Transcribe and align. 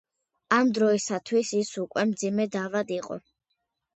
ამ 0.55 0.71
დროისათვის 0.77 1.51
ის 1.59 1.69
უკვე 1.83 2.05
მძიმედ 2.13 2.57
ავად 2.63 2.95
იყო. 2.97 3.19